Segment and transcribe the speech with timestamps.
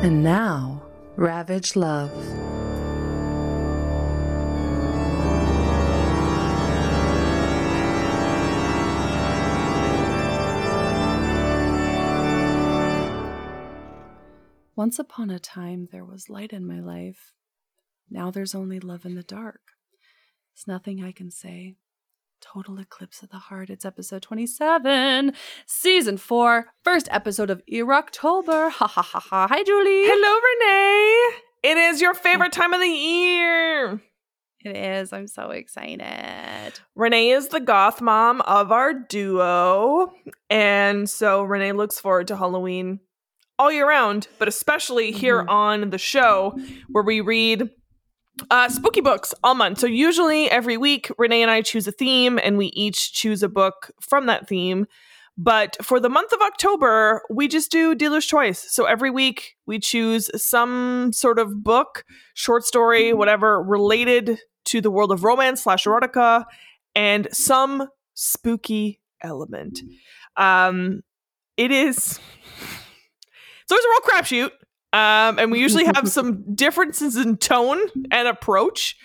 [0.00, 0.80] And now,
[1.16, 2.12] Ravage Love.
[14.76, 17.32] Once upon a time, there was light in my life.
[18.08, 19.72] Now there's only love in the dark.
[20.54, 21.74] It's nothing I can say.
[22.40, 23.70] Total Eclipse of the Heart.
[23.70, 25.32] It's episode 27,
[25.66, 28.68] season four, first episode of October.
[28.70, 29.46] Ha ha ha ha.
[29.48, 30.04] Hi, Julie.
[30.06, 31.42] Hello, Renee.
[31.64, 34.00] It is your favorite time of the year.
[34.64, 35.12] It is.
[35.12, 36.80] I'm so excited.
[36.94, 40.12] Renee is the goth mom of our duo.
[40.50, 43.00] And so Renee looks forward to Halloween
[43.58, 45.48] all year round, but especially here Mhm.
[45.50, 46.56] on the show
[46.88, 47.70] where we read
[48.50, 49.78] uh, spooky books all month.
[49.78, 53.48] So usually every week, Renee and I choose a theme and we each choose a
[53.48, 54.86] book from that theme.
[55.36, 58.58] But for the month of October, we just do dealer's choice.
[58.72, 62.04] So every week we choose some sort of book,
[62.34, 66.44] short story, whatever, related to the world of romance slash erotica
[66.94, 69.80] and some spooky element.
[70.36, 71.02] Um,
[71.56, 72.18] it is
[73.68, 74.50] So it's a real crapshoot.
[74.92, 78.96] Um, and we usually have some differences in tone and approach.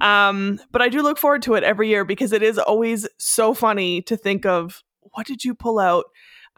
[0.00, 3.54] Um, but I do look forward to it every year because it is always so
[3.54, 6.04] funny to think of what did you pull out?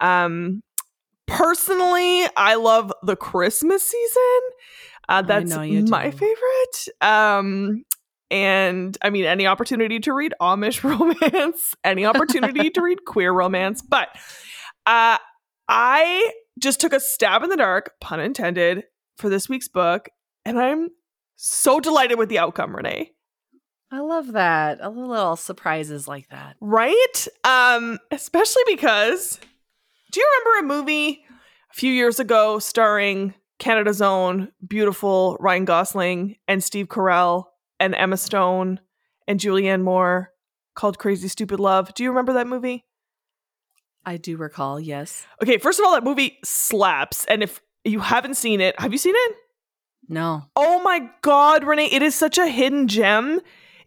[0.00, 0.62] Um,
[1.26, 4.40] personally, I love the Christmas season.
[5.08, 6.12] Uh, that's my do.
[6.12, 6.88] favorite.
[7.00, 7.84] Um,
[8.30, 13.82] and I mean, any opportunity to read Amish romance, any opportunity to read queer romance,
[13.82, 14.08] but
[14.86, 15.18] uh,
[15.68, 18.84] I just took a stab in the dark, pun intended,
[19.16, 20.08] for this week's book,
[20.44, 20.90] and I'm
[21.36, 23.12] so delighted with the outcome, Renee.
[23.90, 24.80] I love that.
[24.80, 26.56] Love little surprises like that.
[26.60, 27.26] Right?
[27.44, 29.40] Um, especially because
[30.12, 31.24] do you remember a movie
[31.70, 37.44] a few years ago starring Canada's own beautiful Ryan Gosling and Steve Carell
[37.80, 38.80] and Emma Stone
[39.26, 40.32] and Julianne Moore
[40.74, 41.94] called Crazy Stupid Love?
[41.94, 42.84] Do you remember that movie?
[44.08, 45.26] I do recall, yes.
[45.42, 47.26] Okay, first of all, that movie slaps.
[47.26, 49.36] And if you haven't seen it, have you seen it?
[50.08, 50.44] No.
[50.56, 53.38] Oh my god, Renee, it is such a hidden gem.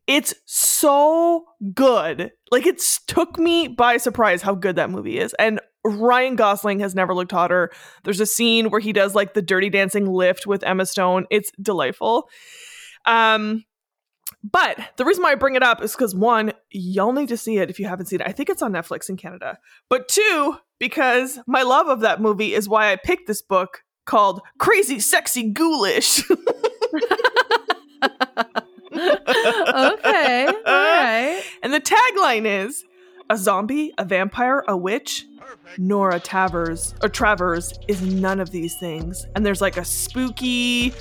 [0.06, 2.32] It's so good.
[2.52, 5.34] Like it's took me by surprise how good that movie is.
[5.40, 7.72] And Ryan Gosling has never looked hotter.
[8.04, 11.26] There's a scene where he does like the dirty dancing lift with Emma Stone.
[11.32, 12.30] It's delightful.
[13.08, 13.64] Um
[14.44, 17.58] but the reason why I bring it up is because one, y'all need to see
[17.58, 18.28] it if you haven't seen it.
[18.28, 19.58] I think it's on Netflix in Canada.
[19.90, 24.42] But two, because my love of that movie is why I picked this book called
[24.58, 26.24] Crazy Sexy Ghoulish.
[26.32, 26.40] okay.
[30.48, 31.44] All right.
[31.64, 32.84] And the tagline is
[33.30, 35.26] a zombie, a vampire, a witch.
[35.78, 39.26] Nora Travers or Travers is none of these things.
[39.36, 40.94] And there's like a spooky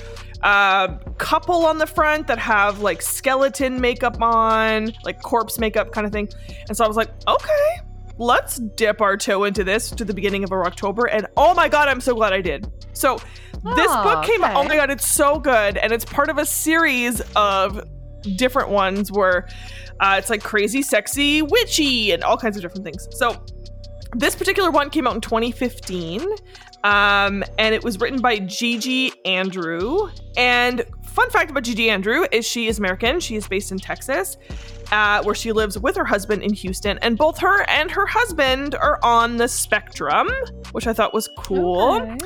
[0.42, 6.06] uh, couple on the front that have like skeleton makeup on, like corpse makeup kind
[6.06, 6.28] of thing.
[6.68, 7.80] And so I was like, okay,
[8.18, 11.06] let's dip our toe into this to the beginning of our October.
[11.06, 12.66] And oh my god, I'm so glad I did.
[12.92, 13.16] So
[13.76, 14.56] this Oh, book came out.
[14.56, 17.82] Oh my god, it's so good, and it's part of a series of
[18.36, 19.48] different ones where
[20.00, 23.06] uh, it's like crazy, sexy, witchy, and all kinds of different things.
[23.12, 23.44] So
[24.14, 26.22] this particular one came out in 2015,
[26.84, 30.08] um, and it was written by Gigi Andrew.
[30.36, 33.20] And fun fact about Gigi Andrew is she is American.
[33.20, 34.36] She is based in Texas,
[34.90, 38.74] uh, where she lives with her husband in Houston, and both her and her husband
[38.74, 40.28] are on the spectrum,
[40.72, 42.00] which I thought was cool.
[42.02, 42.16] Okay.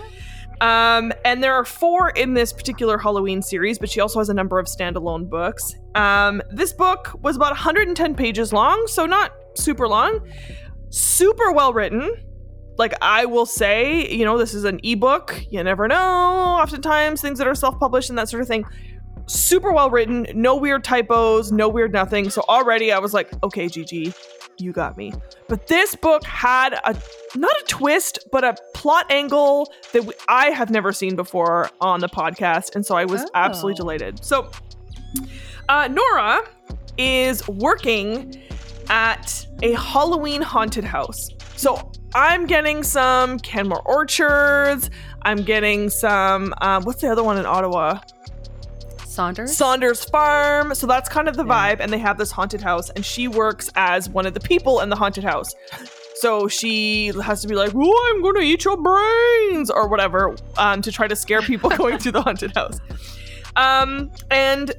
[0.61, 4.35] Um, and there are four in this particular Halloween series, but she also has a
[4.35, 5.75] number of standalone books.
[5.95, 10.21] Um, this book was about 110 pages long, so not super long.
[10.95, 12.15] Super well written.
[12.77, 15.45] Like I will say, you know, this is an ebook.
[15.51, 15.97] You never know.
[15.97, 18.65] Oftentimes, things that are self-published and that sort of thing.
[19.27, 20.27] Super well written.
[20.35, 21.51] No weird typos.
[21.51, 22.31] No weird nothing.
[22.31, 24.13] So already, I was like, okay, Gigi,
[24.59, 25.13] you got me.
[25.49, 26.95] But this book had a
[27.37, 32.01] not a twist, but a plot angle that we, I have never seen before on
[32.01, 33.31] the podcast, and so I was Oh.
[33.35, 34.25] absolutely delighted.
[34.25, 34.51] So,
[35.69, 36.43] uh, Nora
[36.99, 38.41] is working
[38.89, 41.31] at a Halloween haunted house.
[41.57, 44.91] So I'm getting some Cannamore Orchards.
[45.23, 46.55] I'm getting some.
[46.61, 48.01] Um, what's the other one in Ottawa?
[49.05, 49.57] Saunders?
[49.57, 50.75] Saunders Farm.
[50.75, 51.81] So that's kind of the vibe.
[51.81, 54.89] And they have this haunted house, and she works as one of the people in
[54.89, 55.55] the haunted house.
[56.17, 60.37] So she has to be like, oh, I'm going to eat your brains or whatever
[60.57, 62.81] um, to try to scare people going through the haunted house.
[63.57, 64.73] Um, and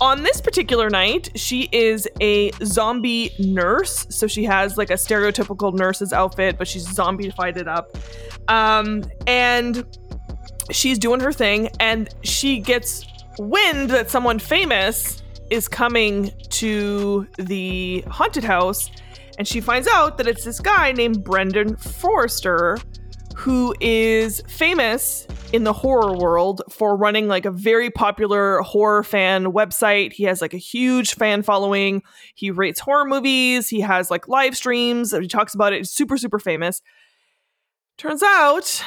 [0.00, 4.06] on this particular night, she is a zombie nurse.
[4.10, 7.96] So she has like a stereotypical nurse's outfit, but she's zombified it up.
[8.48, 9.84] Um, and
[10.70, 13.06] she's doing her thing and she gets
[13.38, 18.90] wind that someone famous is coming to the haunted house
[19.38, 22.78] and she finds out that it's this guy named Brendan Forrester
[23.38, 29.52] who is famous in the horror world for running like a very popular horror fan
[29.52, 30.12] website.
[30.12, 32.02] He has like a huge fan following.
[32.34, 33.68] He rates horror movies.
[33.68, 35.12] He has like live streams.
[35.12, 35.78] He talks about it.
[35.78, 36.82] He's super, super famous.
[37.96, 38.82] Turns out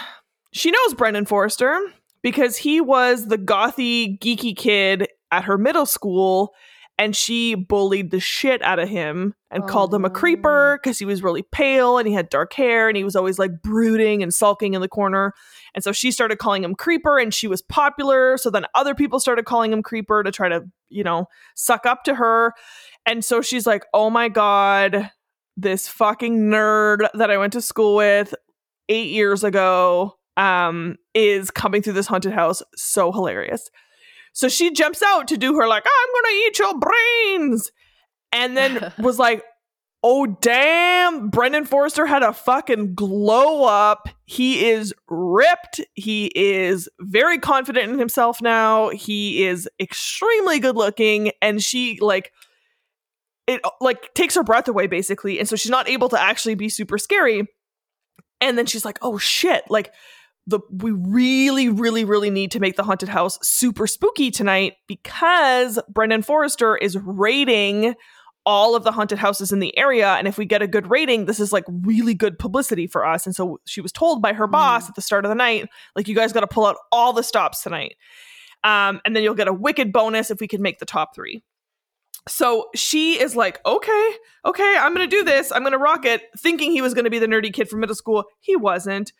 [0.51, 1.80] she knows Brendan Forrester
[2.21, 6.53] because he was the gothy, geeky kid at her middle school
[7.01, 11.00] and she bullied the shit out of him and oh, called him a creeper because
[11.00, 14.21] he was really pale and he had dark hair and he was always like brooding
[14.21, 15.33] and sulking in the corner.
[15.74, 18.38] And so she started calling him creeper and she was popular.
[18.38, 21.25] So then other people started calling him creeper to try to, you know,
[21.56, 22.53] suck up to her.
[23.07, 25.09] And so she's like, oh my God,
[25.57, 28.36] this fucking nerd that I went to school with
[28.89, 32.62] eight years ago um, is coming through this haunted house.
[32.75, 33.71] So hilarious.
[34.33, 37.72] So she jumps out to do her like, I'm gonna eat your brains.
[38.31, 39.44] And then was like,
[40.04, 44.10] oh damn, Brendan Forrester had a fucking glow up.
[44.25, 45.81] He is ripped.
[45.94, 48.89] He is very confident in himself now.
[48.89, 51.31] He is extremely good looking.
[51.42, 52.31] And she like
[53.48, 55.39] it like takes her breath away basically.
[55.39, 57.48] And so she's not able to actually be super scary.
[58.39, 59.94] And then she's like, oh shit, like
[60.47, 65.79] the we really really really need to make the haunted house super spooky tonight because
[65.89, 67.95] Brendan Forrester is rating
[68.45, 70.13] all of the haunted houses in the area.
[70.13, 73.25] And if we get a good rating this is like really good publicity for us.
[73.25, 74.51] And so she was told by her mm.
[74.51, 77.13] boss at the start of the night like you guys got to pull out all
[77.13, 77.95] the stops tonight.
[78.63, 81.43] Um, and then you'll get a wicked bonus if we can make the top three.
[82.27, 84.11] So she is like okay
[84.45, 85.51] okay i'm gonna do this.
[85.51, 86.23] I'm gonna rock it.
[86.38, 89.11] Thinking he was gonna be the nerdy kid from middle school he wasn't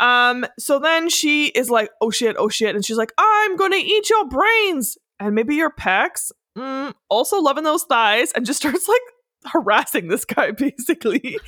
[0.00, 2.74] um, so then she is like, oh shit, oh shit.
[2.74, 6.32] And she's like, I'm gonna eat your brains and maybe your pecs.
[6.58, 9.00] Mm, also loving those thighs and just starts like
[9.44, 11.38] harassing this guy basically.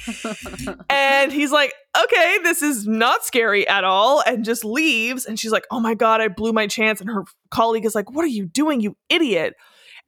[0.90, 4.22] and he's like, okay, this is not scary at all.
[4.26, 5.24] And just leaves.
[5.24, 7.00] And she's like, oh my God, I blew my chance.
[7.00, 9.54] And her colleague is like, what are you doing, you idiot?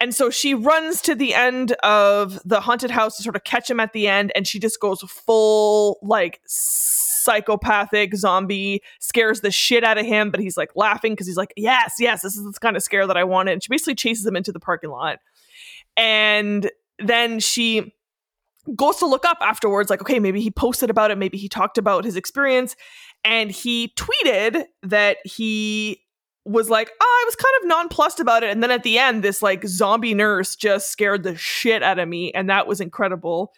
[0.00, 3.70] And so she runs to the end of the haunted house to sort of catch
[3.70, 4.32] him at the end.
[4.34, 6.40] And she just goes full like
[7.24, 11.52] psychopathic zombie scares the shit out of him, but he's like laughing because he's like,
[11.56, 13.52] yes, yes, this is the kind of scare that I wanted.
[13.52, 15.18] And she basically chases him into the parking lot.
[15.96, 17.94] And then she
[18.74, 21.78] goes to look up afterwards, like, okay, maybe he posted about it, maybe he talked
[21.78, 22.76] about his experience.
[23.24, 26.00] And he tweeted that he
[26.44, 28.50] was like, oh, I was kind of nonplussed about it.
[28.50, 32.06] And then at the end, this like zombie nurse just scared the shit out of
[32.08, 32.32] me.
[32.32, 33.52] And that was incredible.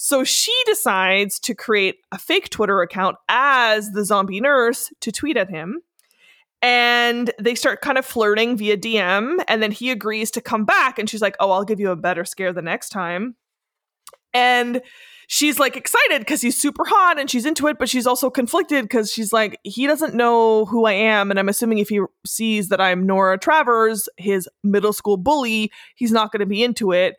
[0.00, 5.36] So she decides to create a fake Twitter account as the zombie nurse to tweet
[5.36, 5.80] at him.
[6.62, 9.42] And they start kind of flirting via DM.
[9.48, 11.00] And then he agrees to come back.
[11.00, 13.34] And she's like, Oh, I'll give you a better scare the next time.
[14.32, 14.82] And
[15.26, 18.84] she's like excited because he's super hot and she's into it, but she's also conflicted
[18.84, 21.30] because she's like, he doesn't know who I am.
[21.30, 26.12] And I'm assuming if he sees that I'm Nora Travers, his middle school bully, he's
[26.12, 27.16] not going to be into it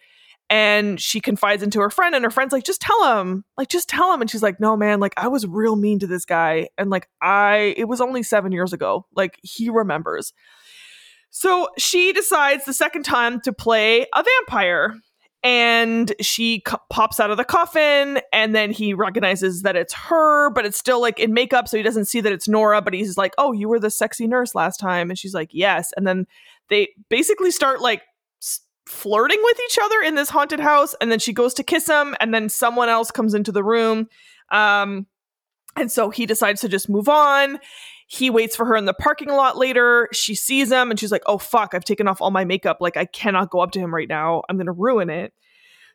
[0.49, 3.87] and she confides into her friend and her friend's like just tell him like just
[3.87, 4.21] tell him.
[4.21, 7.07] And she's like no man like i was real mean to this guy and like
[7.21, 10.33] i it was only seven years ago like he remembers.
[11.31, 14.95] So she decides the second time to play a vampire
[15.43, 20.49] and she co- pops out of the coffin and then he recognizes that it's her
[20.49, 23.17] but it's still like in makeup so he doesn't see that it's nora but he's
[23.17, 25.09] like oh you were the sexy nurse last time.
[25.09, 25.93] And she's like yes.
[25.95, 26.25] And then
[26.69, 28.01] they basically start like
[28.89, 32.15] flirting with each other in this haunted house and then she goes to kiss him
[32.19, 34.07] and then someone else comes into the room.
[34.51, 35.05] Um
[35.75, 37.59] and so he decides to just move on.
[38.07, 40.09] He waits for her in the parking lot later.
[40.11, 42.77] She sees him and she's like oh fuck i've taken off all my makeup.
[42.79, 44.41] Like i cannot go up to him right now.
[44.49, 45.33] I'm gonna ruin it.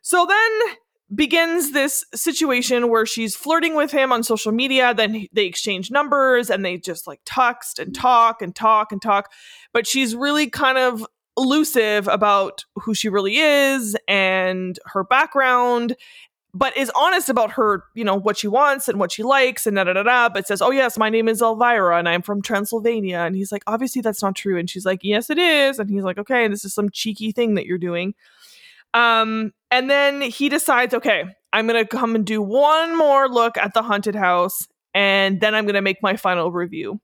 [0.01, 0.77] So then
[1.13, 4.93] begins this situation where she's flirting with him on social media.
[4.93, 9.31] Then they exchange numbers and they just like text and talk and talk and talk.
[9.73, 11.05] But she's really kind of
[11.37, 15.95] elusive about who she really is and her background
[16.55, 19.75] but is honest about her, you know, what she wants and what she likes and
[19.75, 20.29] da da da da.
[20.29, 23.63] But says, "Oh yes, my name is Elvira and I'm from Transylvania." And he's like,
[23.67, 26.63] "Obviously that's not true." And she's like, "Yes, it is." And he's like, "Okay, this
[26.63, 28.15] is some cheeky thing that you're doing."
[28.93, 33.73] Um, and then he decides, "Okay, I'm gonna come and do one more look at
[33.73, 37.01] the haunted house, and then I'm gonna make my final review."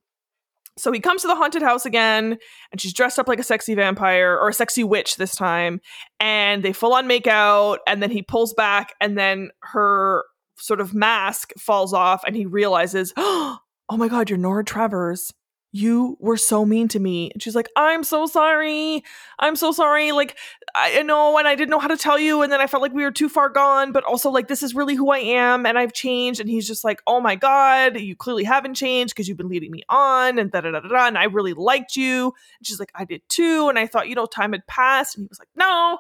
[0.78, 2.38] So he comes to the haunted house again,
[2.72, 5.82] and she's dressed up like a sexy vampire or a sexy witch this time.
[6.20, 10.24] And they full on make out, and then he pulls back, and then her
[10.58, 13.60] sort of mask falls off, and he realizes, oh
[13.90, 15.32] my god, you're Nora Travers.
[15.72, 17.32] You were so mean to me.
[17.32, 19.04] And she's like, I'm so sorry.
[19.40, 20.12] I'm so sorry.
[20.12, 20.38] Like,
[20.76, 22.42] I know, and I didn't know how to tell you.
[22.42, 24.76] And then I felt like we were too far gone, but also, like, this is
[24.76, 25.66] really who I am.
[25.66, 26.42] And I've changed.
[26.42, 29.72] And he's just like, oh my God, you clearly haven't changed because you've been leading
[29.72, 30.40] me on.
[30.40, 31.08] And da da da da.
[31.08, 32.26] And I really liked you.
[32.26, 33.70] And she's like, I did too.
[33.70, 35.16] And I thought, you know, time had passed.
[35.16, 36.00] And he was like, no.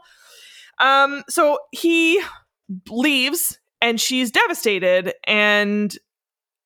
[0.79, 2.21] Um, so he
[2.89, 5.13] leaves and she's devastated.
[5.25, 5.97] And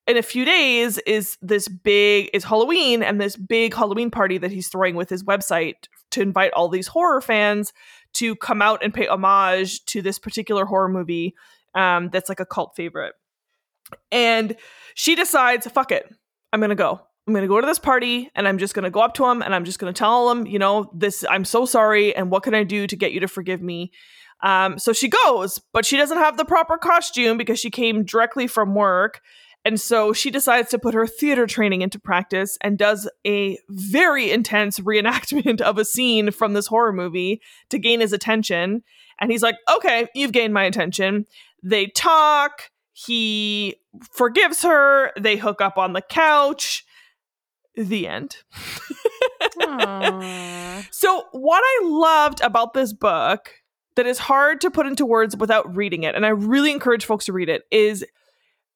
[0.06, 4.52] in a few days is this big is Halloween and this big Halloween party that
[4.52, 7.72] he's throwing with his website to invite all these horror fans
[8.14, 11.34] to come out and pay homage to this particular horror movie
[11.74, 13.14] um, that's like a cult favorite.
[14.10, 14.56] And
[14.94, 16.12] she decides, fuck it,
[16.52, 17.00] I'm gonna go.
[17.26, 19.54] I'm gonna go to this party and I'm just gonna go up to him and
[19.54, 22.62] I'm just gonna tell him, you know, this I'm so sorry and what can I
[22.62, 23.90] do to get you to forgive me?
[24.42, 28.46] Um, so she goes, but she doesn't have the proper costume because she came directly
[28.46, 29.20] from work.
[29.66, 34.30] And so she decides to put her theater training into practice and does a very
[34.30, 38.84] intense reenactment of a scene from this horror movie to gain his attention.
[39.20, 41.26] And he's like, okay, you've gained my attention.
[41.64, 42.70] They talk.
[42.92, 43.74] He
[44.12, 45.10] forgives her.
[45.18, 46.86] They hook up on the couch.
[47.74, 48.36] The end.
[50.92, 53.50] so, what I loved about this book
[53.96, 57.26] that is hard to put into words without reading it, and I really encourage folks
[57.26, 58.04] to read it, is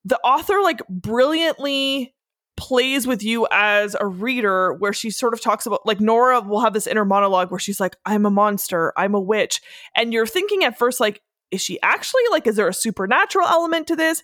[0.04, 2.14] the author like brilliantly
[2.56, 6.60] plays with you as a reader where she sort of talks about like Nora will
[6.60, 9.60] have this inner monologue where she's like I'm a monster, I'm a witch.
[9.96, 13.86] And you're thinking at first like is she actually like is there a supernatural element
[13.88, 14.22] to this?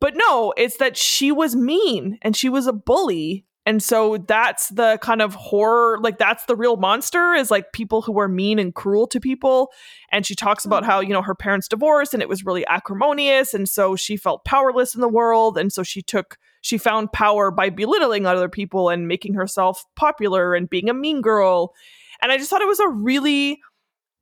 [0.00, 4.68] But no, it's that she was mean and she was a bully and so that's
[4.68, 8.58] the kind of horror like that's the real monster is like people who are mean
[8.58, 9.70] and cruel to people.
[10.10, 13.52] And she talks about how you know her parents divorced and it was really acrimonious.
[13.52, 15.58] And so she felt powerless in the world.
[15.58, 20.54] And so she took she found power by belittling other people and making herself popular
[20.54, 21.74] and being a mean girl.
[22.22, 23.60] And i just thought it was a really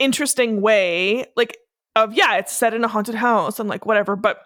[0.00, 1.58] interesting way like
[1.96, 4.16] of yeah it's set in a haunted house and like whatever.
[4.16, 4.40] But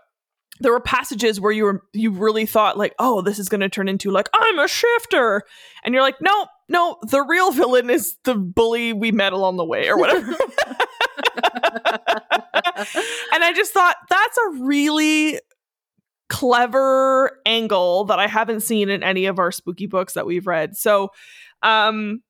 [0.61, 3.69] there were passages where you were you really thought like oh this is going to
[3.69, 5.43] turn into like i'm a shifter.
[5.85, 9.65] And you're like no no the real villain is the bully we met along the
[9.65, 10.33] way or whatever.
[13.33, 15.41] And i just thought that's a really
[16.29, 20.77] clever angle that i haven't seen in any of our spooky books that we've read.
[20.77, 21.11] So
[21.63, 22.23] um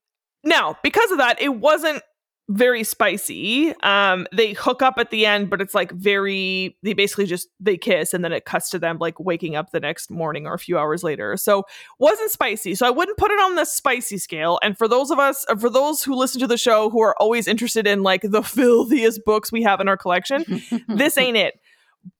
[0.44, 2.02] now because of that it wasn't
[2.49, 3.72] very spicy.
[3.82, 6.76] Um, they hook up at the end, but it's like very.
[6.82, 9.80] They basically just they kiss, and then it cuts to them like waking up the
[9.80, 11.37] next morning or a few hours later.
[11.37, 11.64] So
[11.99, 12.75] wasn't spicy.
[12.75, 14.58] So I wouldn't put it on the spicy scale.
[14.62, 17.16] And for those of us, uh, for those who listen to the show who are
[17.20, 21.54] always interested in like the filthiest books we have in our collection, this ain't it.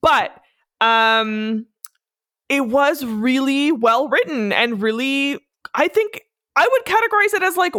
[0.01, 0.41] But
[0.81, 1.67] um,
[2.49, 5.39] it was really well written and really.
[5.75, 6.21] I think
[6.55, 7.75] I would categorize it as like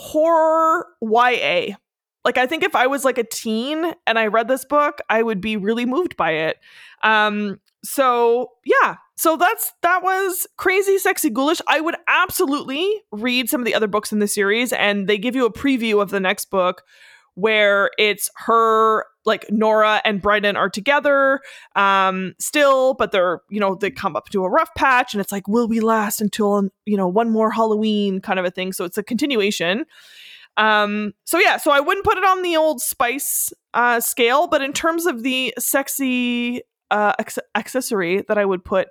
[0.00, 1.76] horror YA.
[2.24, 5.22] Like I think if I was like a teen and I read this book, I
[5.22, 6.58] would be really moved by it.
[7.02, 11.60] Um so yeah, so that's that was crazy sexy ghoulish.
[11.66, 15.34] I would absolutely read some of the other books in the series and they give
[15.36, 16.82] you a preview of the next book
[17.34, 21.40] where it's her like Nora and Brennan are together
[21.76, 25.32] um still but they're you know they come up to a rough patch and it's
[25.32, 28.20] like will we last until you know one more Halloween?
[28.20, 28.72] kind of a thing.
[28.72, 29.84] So it's a continuation.
[30.56, 34.62] Um so yeah so I wouldn't put it on the old spice uh scale but
[34.62, 37.12] in terms of the sexy uh
[37.54, 38.88] accessory that I would put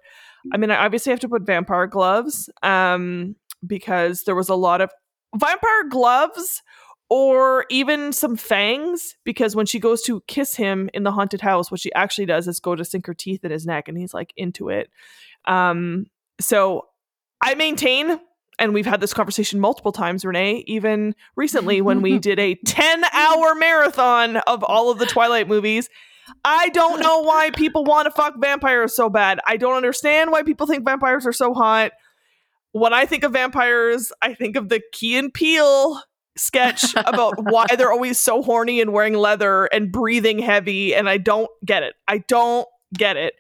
[0.54, 4.80] I mean I obviously have to put vampire gloves um because there was a lot
[4.80, 4.90] of
[5.36, 6.62] vampire gloves
[7.10, 11.72] or even some fangs because when she goes to kiss him in the haunted house
[11.72, 14.14] what she actually does is go to sink her teeth in his neck and he's
[14.14, 14.90] like into it.
[15.46, 16.06] Um
[16.40, 16.86] so
[17.42, 18.20] i maintain
[18.60, 23.04] and we've had this conversation multiple times renee even recently when we did a 10
[23.14, 25.90] hour marathon of all of the twilight movies.
[26.46, 29.40] I don't know why people want to fuck vampires so bad.
[29.48, 31.92] I don't understand why people think vampires are so hot.
[32.72, 36.04] When i think of vampires i think of the Key and Peele
[36.40, 41.18] sketch about why they're always so horny and wearing leather and breathing heavy and I
[41.18, 41.96] don't get it.
[42.08, 42.68] I don't
[42.98, 43.34] get it.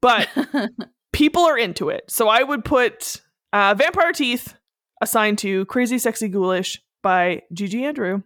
[0.00, 0.28] But
[1.12, 2.04] people are into it.
[2.08, 3.20] So I would put
[3.52, 4.54] uh, Vampire Teeth
[5.00, 8.22] assigned to Crazy Sexy Ghoulish by Gigi Andrew.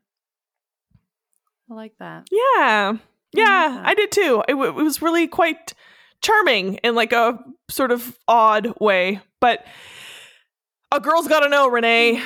[1.70, 2.26] I like that.
[2.30, 2.94] Yeah.
[3.32, 4.44] Yeah, I, I did too.
[4.48, 5.74] It, w- it was really quite
[6.22, 7.38] charming in like a
[7.68, 9.20] sort of odd way.
[9.40, 9.66] But
[10.92, 12.22] a girl's got to know, Renee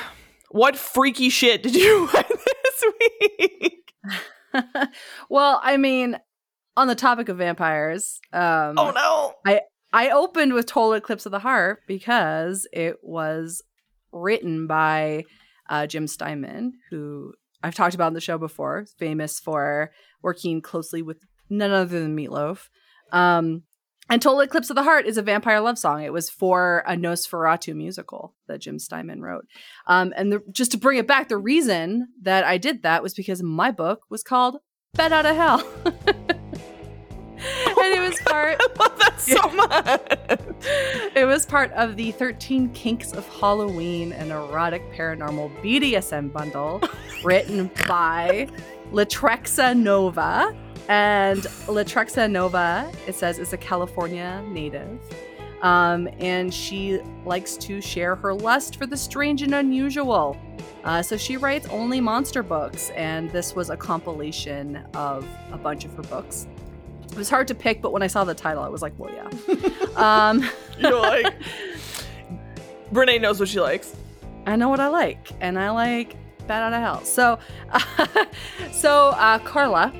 [0.49, 3.93] what freaky shit did you find this week?
[5.29, 6.17] well, I mean,
[6.75, 11.31] on the topic of vampires, um, oh no, I I opened with Total Eclipse of
[11.31, 13.61] the Heart because it was
[14.11, 15.23] written by
[15.69, 19.91] uh, Jim Steinman, who I've talked about on the show before, famous for
[20.21, 21.17] working closely with
[21.49, 22.69] none other than Meatloaf.
[23.11, 23.63] Um,
[24.09, 26.03] and Total Eclipse of the Heart is a vampire love song.
[26.03, 29.45] It was for a Nosferatu musical that Jim Steinman wrote.
[29.85, 33.13] Um, and the, just to bring it back, the reason that I did that was
[33.13, 34.57] because my book was called
[34.95, 35.67] Bat Out of Hell.
[37.39, 38.57] and it was part.
[38.59, 40.01] I love that so much.
[41.15, 46.81] It was part of the 13 Kinks of Halloween, an erotic paranormal BDSM bundle
[47.23, 48.47] written by
[48.91, 50.55] Latrexa Nova.
[50.87, 54.99] And Latrexa Nova, it says, is a California native.
[55.61, 60.37] Um, and she likes to share her lust for the strange and unusual.
[60.83, 65.83] Uh, so she writes only monster books, and this was a compilation of a bunch
[65.83, 66.47] of her books.
[67.11, 69.13] It was hard to pick, but when I saw the title, I was like, well,
[69.13, 69.29] yeah.
[70.29, 70.47] um,
[70.79, 71.33] You're like,
[72.91, 73.95] Renee knows what she likes.
[74.45, 76.15] I know what I like, and I like
[76.47, 77.03] Bat Out of Hell.
[77.03, 77.39] So,
[78.71, 79.93] so uh, Carla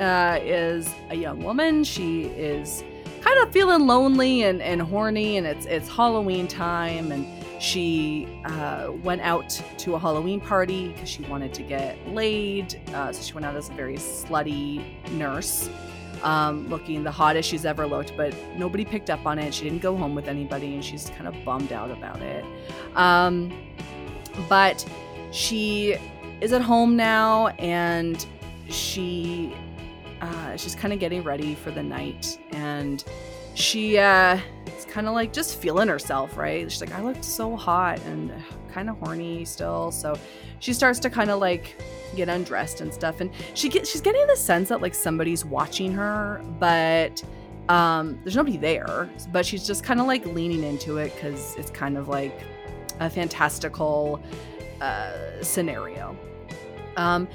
[0.00, 1.84] uh, is a young woman.
[1.84, 2.84] She is
[3.20, 7.26] kind of feeling lonely and, and horny, and it's it's Halloween time, and
[7.62, 12.80] she uh, went out to a Halloween party because she wanted to get laid.
[12.94, 15.70] Uh, so she went out as a very slutty nurse
[16.22, 19.54] um, looking the hottest she's ever looked, but nobody picked up on it.
[19.54, 22.44] She didn't go home with anybody, and she's kind of bummed out about it.
[22.94, 23.52] Um,
[24.48, 24.84] but
[25.32, 25.96] she
[26.40, 28.24] is at home now, and
[28.68, 29.54] she
[30.20, 33.04] uh, she's kind of getting ready for the night, and
[33.54, 34.38] she uh,
[34.88, 36.70] kind of like just feeling herself, right?
[36.70, 38.32] She's like, I looked so hot and
[38.72, 40.18] kind of horny still, so
[40.58, 41.76] she starts to kind of like
[42.14, 46.42] get undressed and stuff and she she's getting the sense that like somebody's watching her
[46.58, 47.22] but
[47.68, 51.70] um there's nobody there but she's just kind of like leaning into it because it's
[51.70, 52.40] kind of like
[53.00, 54.20] a fantastical
[54.80, 55.12] uh
[55.42, 56.16] scenario
[56.96, 57.28] um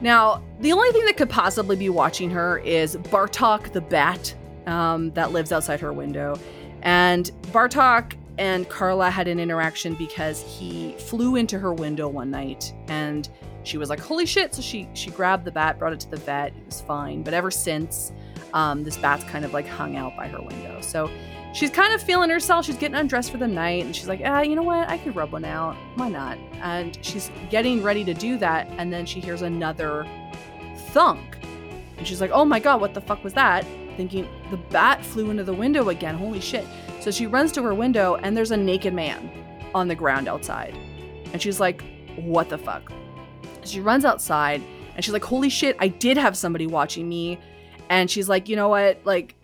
[0.00, 4.34] now the only thing that could possibly be watching her is bartok the bat
[4.66, 6.38] um, that lives outside her window
[6.82, 12.74] and bartok and carla had an interaction because he flew into her window one night
[12.88, 13.28] and
[13.66, 16.16] she was like, "Holy shit!" So she she grabbed the bat, brought it to the
[16.16, 16.56] vet.
[16.56, 17.22] It was fine.
[17.22, 18.12] But ever since,
[18.54, 20.80] um, this bat's kind of like hung out by her window.
[20.80, 21.10] So
[21.56, 22.64] she's kind of feeling herself.
[22.66, 24.88] She's getting undressed for the night, and she's like, "Ah, you know what?
[24.88, 25.76] I could rub one out.
[25.96, 30.06] Why not?" And she's getting ready to do that, and then she hears another
[30.90, 31.38] thunk,
[31.96, 33.66] and she's like, "Oh my god, what the fuck was that?"
[33.96, 36.16] Thinking the bat flew into the window again.
[36.16, 36.66] Holy shit!
[37.00, 39.30] So she runs to her window, and there's a naked man
[39.74, 40.76] on the ground outside,
[41.32, 41.82] and she's like,
[42.16, 42.92] "What the fuck?"
[43.64, 44.62] She runs outside
[44.96, 47.38] and she's like, Holy shit, I did have somebody watching me.
[47.88, 49.00] And she's like, You know what?
[49.04, 49.35] Like,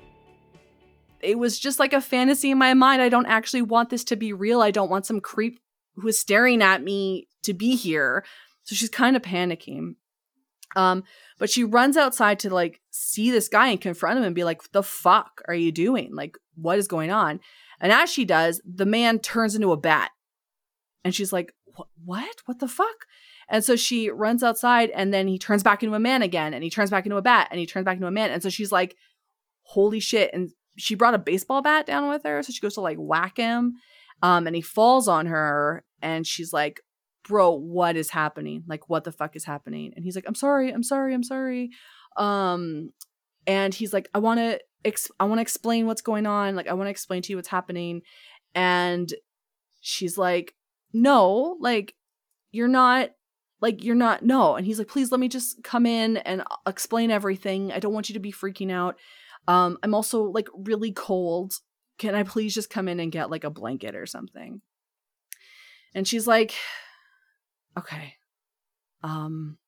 [1.23, 3.03] it was just like a fantasy in my mind.
[3.03, 4.61] I don't actually want this to be real.
[4.61, 5.61] I don't want some creep
[5.95, 8.25] who is staring at me to be here.
[8.65, 9.95] So she's kind of panicking.
[10.75, 11.05] Um,
[11.39, 14.63] but she runs outside to like see this guy and confront him and be like,
[14.73, 16.15] the fuck are you doing?
[16.15, 17.41] Like, what is going on?
[17.81, 20.11] And as she does, the man turns into a bat.
[21.05, 21.55] And she's like,
[22.05, 22.43] what?
[22.47, 23.07] What the fuck?
[23.49, 26.63] And so she runs outside and then he turns back into a man again and
[26.63, 28.31] he turns back into a bat and he turns back into a man.
[28.31, 28.97] And so she's like,
[29.63, 30.31] holy shit.
[30.33, 32.43] And she brought a baseball bat down with her.
[32.43, 33.75] So she goes to like whack him.
[34.23, 36.81] Um, and he falls on her and she's like,
[37.29, 38.65] bro, what is happening?
[38.67, 39.93] Like, what the fuck is happening?
[39.95, 41.71] And he's like, I'm sorry, I'm sorry, I'm sorry.
[42.17, 42.91] Um,
[43.47, 46.55] and he's like, I want to, ex- I want to explain what's going on.
[46.55, 48.03] Like, I want to explain to you what's happening.
[48.55, 49.13] And
[49.81, 50.55] she's like,
[50.93, 51.95] no, like,
[52.53, 53.11] you're not
[53.61, 57.11] like you're not no and he's like please let me just come in and explain
[57.11, 58.97] everything i don't want you to be freaking out
[59.49, 61.55] um i'm also like really cold.
[61.99, 64.61] Can i please just come in and get like a blanket or something?
[65.95, 66.55] And she's like
[67.79, 68.15] okay.
[69.03, 69.59] Um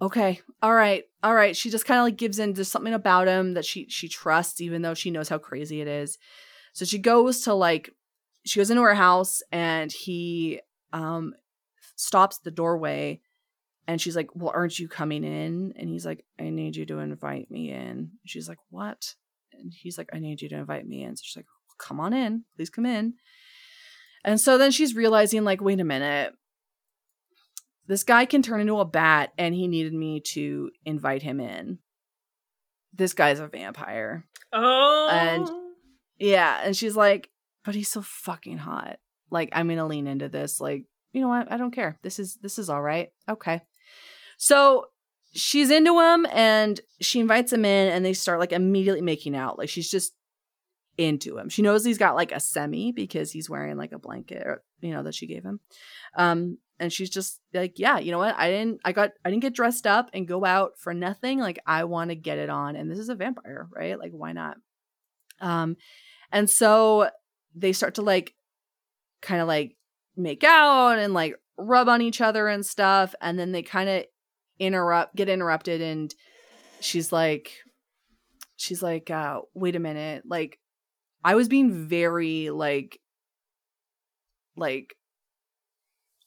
[0.00, 1.56] okay all right all right.
[1.56, 4.60] She just kind of like gives in to something about him that she she trusts
[4.60, 6.18] even though she knows how crazy it is.
[6.72, 7.94] So she goes to like
[8.44, 10.60] she goes into her house and he
[10.92, 11.34] um
[11.96, 13.20] stops the doorway
[13.86, 15.72] and she's like, Well, aren't you coming in?
[15.76, 18.12] And he's like, I need you to invite me in.
[18.24, 19.14] She's like, What?
[19.52, 21.16] And he's like, I need you to invite me in.
[21.16, 21.46] So she's like,
[21.78, 22.44] Come on in.
[22.56, 23.14] Please come in.
[24.24, 26.32] And so then she's realizing, like, wait a minute.
[27.88, 31.78] This guy can turn into a bat, and he needed me to invite him in.
[32.94, 34.24] This guy's a vampire.
[34.52, 35.08] Oh.
[35.10, 35.50] And
[36.18, 36.60] yeah.
[36.62, 37.30] And she's like,
[37.64, 38.98] But he's so fucking hot.
[39.30, 40.60] Like, I'm going to lean into this.
[40.60, 41.50] Like, you know what?
[41.50, 41.98] I don't care.
[42.02, 43.10] This is this is all right.
[43.28, 43.62] Okay.
[44.42, 44.86] So
[45.32, 49.56] she's into him and she invites him in and they start like immediately making out.
[49.56, 50.14] Like she's just
[50.98, 51.48] into him.
[51.48, 54.92] She knows he's got like a semi because he's wearing like a blanket, or, you
[54.92, 55.60] know, that she gave him.
[56.16, 58.34] Um, and she's just like, yeah, you know what?
[58.36, 61.38] I didn't, I got, I didn't get dressed up and go out for nothing.
[61.38, 63.96] Like, I want to get it on, and this is a vampire, right?
[63.96, 64.56] Like, why not?
[65.40, 65.76] Um,
[66.32, 67.10] and so
[67.54, 68.34] they start to like,
[69.20, 69.76] kind of like
[70.16, 74.04] make out and like rub on each other and stuff, and then they kind of
[74.66, 76.14] interrupt, get interrupted, and
[76.80, 77.52] she's like,
[78.56, 80.58] she's like, uh, wait a minute, like
[81.24, 82.98] I was being very like
[84.56, 84.96] like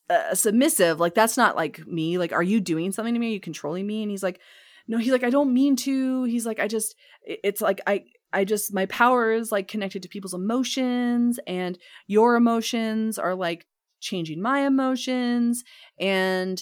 [0.10, 1.00] uh, submissive.
[1.00, 2.18] Like that's not like me.
[2.18, 3.28] Like, are you doing something to me?
[3.28, 4.02] Are you controlling me?
[4.02, 4.40] And he's like,
[4.88, 4.98] no.
[4.98, 6.24] He's like, I don't mean to.
[6.24, 6.96] He's like, I just.
[7.24, 8.04] It's like I.
[8.34, 13.66] I just my power is like connected to people's emotions, and your emotions are like
[14.02, 15.64] changing my emotions,
[16.00, 16.62] and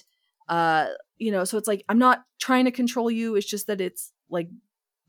[0.50, 3.36] uh, you know, so it's like I'm not trying to control you.
[3.36, 4.50] It's just that it's like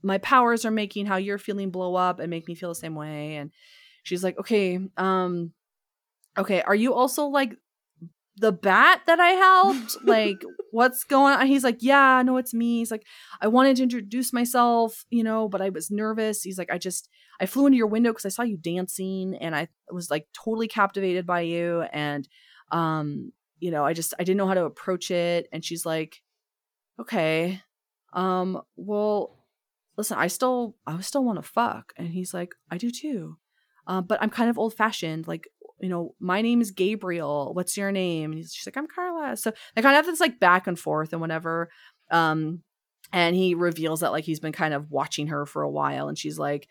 [0.03, 2.95] my powers are making how you're feeling blow up and make me feel the same
[2.95, 3.37] way.
[3.37, 3.51] And
[4.05, 5.53] she's like okay um
[6.39, 7.57] okay are you also like
[8.37, 9.97] the bat that i helped?
[10.05, 11.47] Like what's going on?
[11.47, 12.79] He's like yeah no it's me.
[12.79, 13.07] He's like
[13.41, 16.43] i wanted to introduce myself you know but i was nervous.
[16.43, 17.09] He's like i just
[17.41, 20.69] i flew into your window because i saw you dancing and i was like totally
[20.69, 22.29] captivated by you and
[22.71, 23.33] um
[23.65, 26.23] you know i just i didn't know how to approach it and she's like
[27.01, 27.61] okay
[28.13, 29.37] um well
[29.97, 31.93] listen, I still I still want to fuck.
[31.97, 33.37] And he's like, I do too.
[33.87, 35.29] Uh, but I'm kind of old fashioned.
[35.29, 35.49] Like,
[35.81, 37.53] you know, my name is Gabriel.
[37.53, 38.33] What's your name?
[38.33, 39.37] And she's like, I'm Carla.
[39.37, 41.71] So they kind of have this like back and forth and whatever.
[42.11, 42.63] Um,
[43.13, 46.09] and he reveals that like he's been kind of watching her for a while.
[46.09, 46.67] And she's like,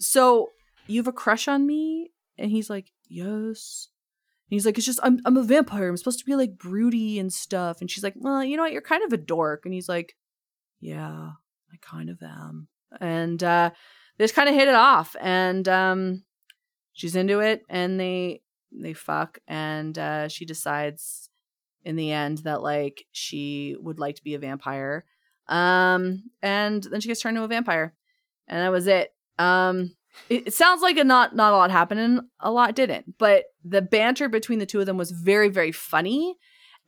[0.00, 0.50] So
[0.86, 2.10] you have a crush on me?
[2.36, 3.88] And he's like, Yes.
[4.48, 5.88] He's like, It's just I'm I'm a vampire.
[5.88, 7.80] I'm supposed to be like broody and stuff.
[7.80, 8.72] And she's like, Well, you know what?
[8.72, 9.62] You're kind of a dork.
[9.64, 10.16] And he's like,
[10.80, 11.30] Yeah.
[11.72, 12.68] I kind of am.
[13.00, 13.70] And uh,
[14.16, 16.24] they just kind of hit it off, and um,
[16.92, 21.28] she's into it, and they they fuck, and uh, she decides
[21.84, 25.04] in the end that like she would like to be a vampire,
[25.48, 27.94] um, and then she gets turned into a vampire,
[28.48, 29.12] and that was it.
[29.38, 29.94] Um,
[30.28, 34.28] it, sounds like a not not a lot happened, a lot didn't, but the banter
[34.28, 36.36] between the two of them was very very funny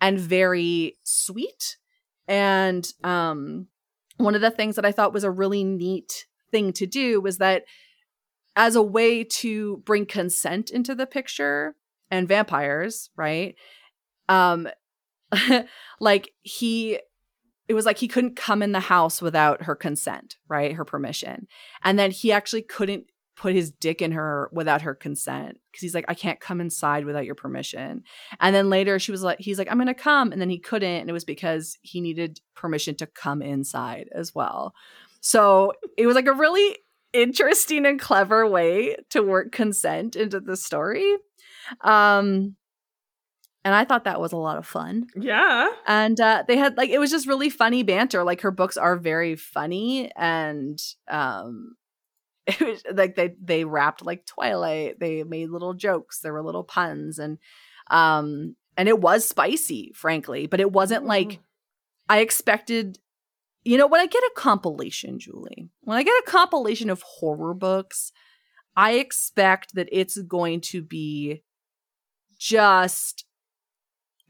[0.01, 1.77] and very sweet,
[2.27, 3.67] and um
[4.17, 7.39] one of the things that I thought was a really neat thing to do was
[7.39, 7.65] that
[8.57, 11.77] as a way to bring consent into the picture
[12.11, 13.55] and vampires, right?
[14.29, 14.69] Um
[16.01, 16.99] like he
[17.69, 20.73] it was like he couldn't come in the house without her consent, right?
[20.73, 21.47] Her permission.
[21.85, 23.05] And then he actually couldn't
[23.39, 27.05] put his dick in her without her consent because he's like I can't come inside
[27.05, 28.03] without your permission.
[28.41, 30.59] And then later she was like he's like I'm going to come and then he
[30.59, 34.75] couldn't and it was because he needed permission to come inside as well.
[35.21, 36.79] So it was like a really
[37.13, 41.17] interesting and clever way to work consent into the story.
[41.83, 42.57] Um
[43.65, 45.09] and I thought that was a lot of fun.
[45.15, 45.69] Yeah.
[45.87, 48.25] And uh, they had like it was just really funny banter.
[48.25, 51.77] Like her books are very funny and um
[52.49, 54.99] it was like they they rapped like Twilight.
[54.99, 56.21] They made little jokes.
[56.21, 57.39] There were little puns and
[57.91, 61.39] um and it was spicy, frankly, but it wasn't like mm.
[62.09, 62.99] I expected.
[63.65, 67.53] You know, when I get a compilation, Julie, when I get a compilation of horror
[67.53, 68.13] books,
[68.77, 71.43] I expect that it's going to be
[72.39, 73.25] just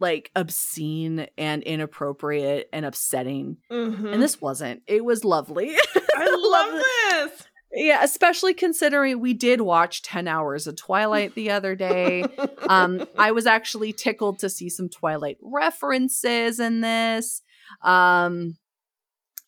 [0.01, 3.59] like obscene and inappropriate and upsetting.
[3.71, 4.07] Mm-hmm.
[4.07, 4.83] And this wasn't.
[4.87, 5.77] It was lovely.
[6.17, 6.83] I love
[7.29, 7.47] this.
[7.73, 12.25] Yeah, especially considering we did watch 10 hours of Twilight the other day.
[12.69, 17.43] um, I was actually tickled to see some Twilight references in this.
[17.83, 18.57] Um,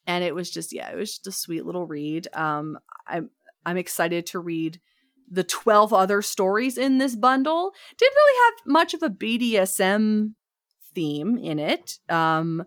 [0.07, 2.29] and it was just, yeah, it was just a sweet little read.
[2.35, 3.31] Um, I'm
[3.65, 4.81] I'm excited to read
[5.31, 7.73] the 12 other stories in this bundle.
[7.97, 10.35] Didn't really have much of a BDSM
[10.95, 11.99] theme in it.
[12.09, 12.65] Um,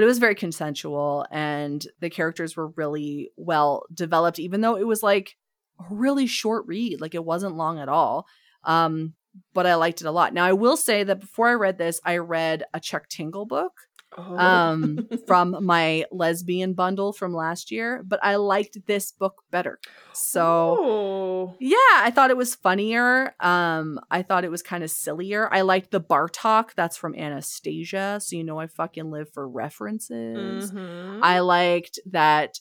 [0.00, 4.86] but it was very consensual and the characters were really well developed even though it
[4.86, 5.36] was like
[5.78, 8.26] a really short read like it wasn't long at all
[8.64, 9.12] um
[9.52, 10.32] but i liked it a lot.
[10.32, 13.72] Now i will say that before i read this i read a Chuck Tingle book
[14.16, 14.36] oh.
[14.36, 19.78] um, from my lesbian bundle from last year, but I liked this book better.
[20.12, 21.56] So oh.
[21.58, 23.34] yeah, I thought it was funnier.
[23.40, 25.52] Um, I thought it was kind of sillier.
[25.52, 26.74] I liked the Bartok.
[26.74, 30.72] That's from Anastasia, so you know I fucking live for references.
[30.72, 31.22] Mm-hmm.
[31.22, 32.58] I liked that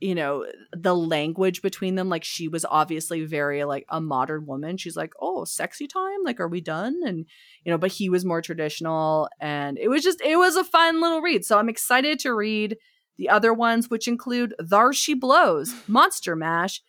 [0.00, 4.76] you know the language between them like she was obviously very like a modern woman.
[4.76, 6.24] She's like oh sexy time?
[6.24, 7.00] Like are we done?
[7.04, 7.26] And
[7.64, 11.00] you know but he was more traditional and it was just it was a fun
[11.00, 11.44] little read.
[11.44, 12.76] So i'm excited to read
[13.18, 16.80] the other ones which include thar she blows monster mash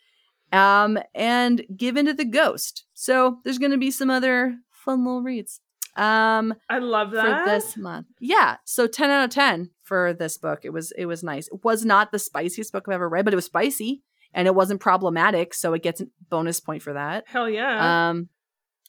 [0.52, 2.86] um, and Give Into the Ghost.
[2.94, 5.62] So there's going to be some other fun little reads
[6.02, 7.46] um I love that.
[7.46, 8.08] for this month.
[8.20, 10.62] Yeah, so 10 out of 10 for this book.
[10.64, 11.48] It was it was nice.
[11.48, 14.02] It was not the spiciest book I've ever read, but it was spicy
[14.34, 17.26] and it wasn't problematic, so it gets a bonus point for that.
[17.28, 18.10] Hell yeah.
[18.10, 18.30] Um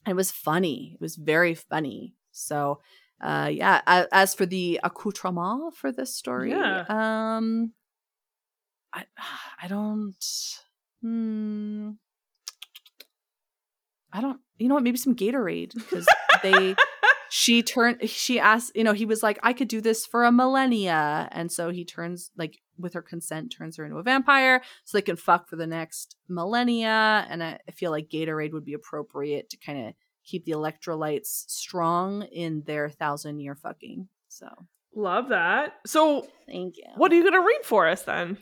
[0.07, 0.93] it was funny.
[0.95, 2.15] It was very funny.
[2.33, 2.81] So
[3.21, 6.85] uh yeah, a- as for the accoutrement for this story, Yeah.
[6.89, 7.73] um
[8.95, 9.05] I
[9.63, 10.25] I don't
[11.03, 11.91] hmm
[14.13, 16.07] I don't you know what, maybe some Gatorade because
[16.43, 16.75] they
[17.35, 20.31] she turned she asked you know he was like i could do this for a
[20.31, 24.99] millennia and so he turns like with her consent turns her into a vampire so
[24.99, 29.49] they can fuck for the next millennia and i, feel like gatorade would be appropriate
[29.49, 29.95] to kind of
[30.27, 34.47] keep the electrolytes strong in their thousand year fucking so
[34.95, 35.77] love that.
[35.87, 38.37] So, thank you what are you going to read for us then?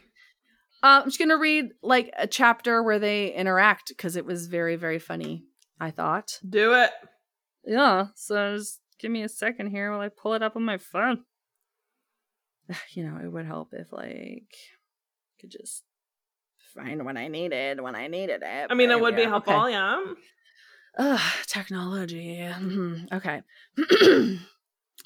[0.83, 4.74] uh, i'm just gonna read like a chapter where they interact because it was very
[4.74, 5.44] very funny
[5.79, 6.90] i thought Do it.
[7.62, 8.59] Yeah, so
[9.00, 11.24] give me a second here while I pull it up on my phone.
[12.92, 15.82] You know, it would help if like I could just
[16.74, 18.66] find when I needed when I needed it.
[18.70, 19.50] I mean, it would be yeah, okay.
[19.52, 19.70] helpful.
[19.70, 20.04] Yeah.
[20.98, 22.36] Ugh, technology.
[22.38, 23.12] Mhm.
[23.12, 23.42] Okay.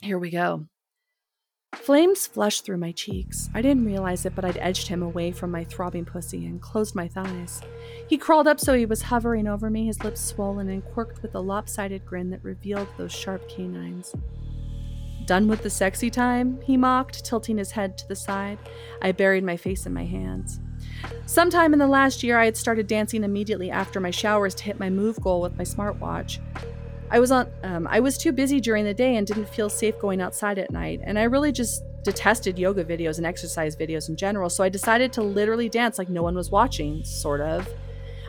[0.02, 0.66] Here we go.
[1.76, 3.50] Flames flushed through my cheeks.
[3.54, 6.94] I didn't realize it, but I'd edged him away from my throbbing pussy and closed
[6.94, 7.60] my thighs.
[8.08, 11.34] He crawled up so he was hovering over me, his lips swollen and quirked with
[11.34, 14.14] a lopsided grin that revealed those sharp canines.
[15.26, 16.60] Done with the sexy time?
[16.62, 18.58] He mocked, tilting his head to the side.
[19.00, 20.60] I buried my face in my hands.
[21.26, 24.78] Sometime in the last year, I had started dancing immediately after my showers to hit
[24.78, 26.38] my move goal with my smartwatch.
[27.10, 27.50] I was on.
[27.62, 30.70] Um, I was too busy during the day and didn't feel safe going outside at
[30.70, 34.50] night, and I really just detested yoga videos and exercise videos in general.
[34.50, 37.68] So I decided to literally dance like no one was watching, sort of.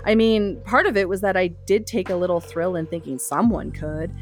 [0.05, 3.17] I mean, part of it was that I did take a little thrill in thinking
[3.17, 4.13] someone could.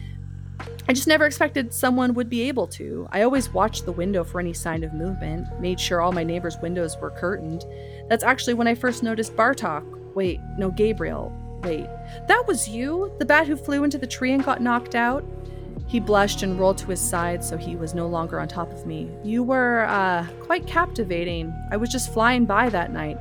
[0.87, 3.07] I just never expected someone would be able to.
[3.11, 6.57] I always watched the window for any sign of movement, made sure all my neighbors'
[6.61, 7.65] windows were curtained.
[8.09, 9.83] That's actually when I first noticed Bartok.
[10.13, 11.37] Wait, no, Gabriel.
[11.63, 11.87] Wait,
[12.27, 13.13] that was you?
[13.19, 15.23] The bat who flew into the tree and got knocked out?
[15.87, 18.85] He blushed and rolled to his side so he was no longer on top of
[18.85, 19.11] me.
[19.23, 21.53] You were, uh, quite captivating.
[21.71, 23.17] I was just flying by that night.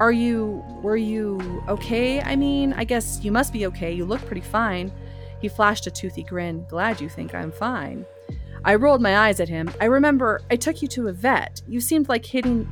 [0.00, 0.64] Are you.
[0.82, 2.22] were you okay?
[2.22, 3.92] I mean, I guess you must be okay.
[3.92, 4.90] You look pretty fine.
[5.42, 6.64] He flashed a toothy grin.
[6.70, 8.06] Glad you think I'm fine.
[8.64, 9.70] I rolled my eyes at him.
[9.78, 11.60] I remember I took you to a vet.
[11.68, 12.66] You seemed like hitting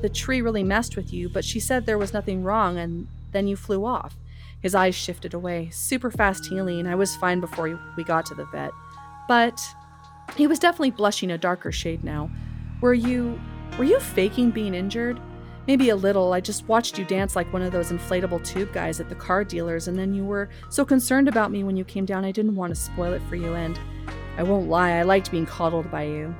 [0.00, 3.46] the tree really messed with you, but she said there was nothing wrong and then
[3.46, 4.16] you flew off.
[4.62, 5.68] His eyes shifted away.
[5.70, 6.86] Super fast healing.
[6.86, 8.70] I was fine before we got to the vet.
[9.28, 9.60] But
[10.36, 12.30] he was definitely blushing a darker shade now.
[12.80, 13.40] Were you.
[13.76, 15.20] were you faking being injured?
[15.66, 16.32] Maybe a little.
[16.32, 19.44] I just watched you dance like one of those inflatable tube guys at the car
[19.44, 22.56] dealers, and then you were so concerned about me when you came down, I didn't
[22.56, 23.78] want to spoil it for you, and
[24.36, 26.34] I won't lie, I liked being coddled by you.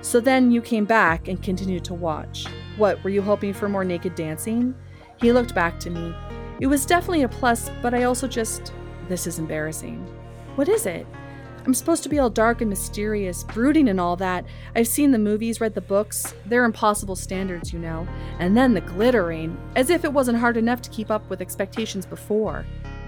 [0.00, 2.46] So then you came back and continued to watch.
[2.78, 4.74] What, were you hoping for more naked dancing?
[5.20, 6.14] He looked back to me.
[6.60, 8.72] It was definitely a plus, but I also just.
[9.08, 10.04] This is embarrassing.
[10.56, 11.06] What is it?
[11.64, 14.44] I'm supposed to be all dark and mysterious, brooding and all that.
[14.74, 16.34] I've seen the movies, read the books.
[16.46, 18.08] They're impossible standards, you know.
[18.38, 22.06] And then the glittering, as if it wasn't hard enough to keep up with expectations
[22.06, 22.64] before.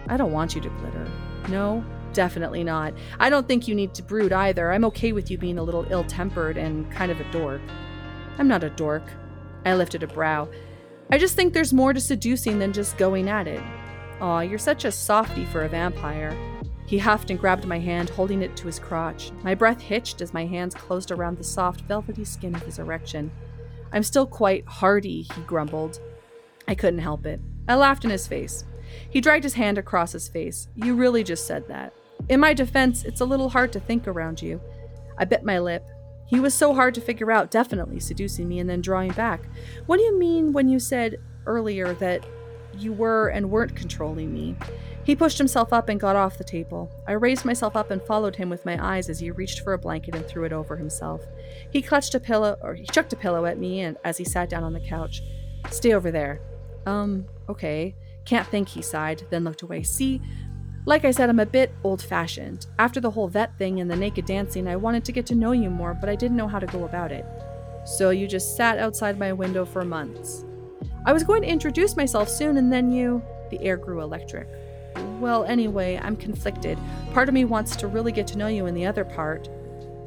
[0.08, 1.06] I don't want you to glitter.
[1.48, 2.92] No, definitely not.
[3.18, 4.70] I don't think you need to brood either.
[4.72, 7.62] I'm okay with you being a little ill tempered and kind of a dork.
[8.38, 9.04] I'm not a dork.
[9.64, 10.48] I lifted a brow.
[11.12, 13.60] I just think there's more to seducing than just going at it.
[14.20, 16.36] Aw, you're such a softy for a vampire.
[16.86, 19.32] He huffed and grabbed my hand, holding it to his crotch.
[19.42, 23.32] My breath hitched as my hands closed around the soft, velvety skin of his erection.
[23.92, 26.00] I'm still quite hardy, he grumbled.
[26.68, 27.40] I couldn't help it.
[27.66, 28.64] I laughed in his face.
[29.08, 30.68] He dragged his hand across his face.
[30.76, 31.92] You really just said that.
[32.28, 34.60] In my defense, it's a little hard to think around you.
[35.18, 35.84] I bit my lip.
[36.30, 39.42] He was so hard to figure out, definitely seducing me and then drawing back.
[39.86, 42.24] What do you mean when you said earlier that
[42.78, 44.54] you were and weren't controlling me?
[45.02, 46.88] He pushed himself up and got off the table.
[47.08, 49.78] I raised myself up and followed him with my eyes as he reached for a
[49.78, 51.26] blanket and threw it over himself.
[51.68, 54.48] He clutched a pillow, or he chucked a pillow at me and as he sat
[54.48, 55.22] down on the couch.
[55.70, 56.40] Stay over there.
[56.86, 57.96] Um, okay.
[58.24, 59.82] Can't think, he sighed, then looked away.
[59.82, 60.20] See,
[60.86, 62.66] like I said, I'm a bit old fashioned.
[62.78, 65.52] After the whole vet thing and the naked dancing, I wanted to get to know
[65.52, 67.26] you more, but I didn't know how to go about it.
[67.84, 70.44] So you just sat outside my window for months.
[71.06, 73.22] I was going to introduce myself soon, and then you.
[73.50, 74.48] The air grew electric.
[75.18, 76.78] Well, anyway, I'm conflicted.
[77.12, 79.48] Part of me wants to really get to know you, and the other part.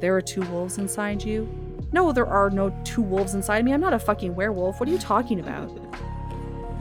[0.00, 1.48] There are two wolves inside you?
[1.92, 3.72] No, there are no two wolves inside me.
[3.72, 4.80] I'm not a fucking werewolf.
[4.80, 5.70] What are you talking about?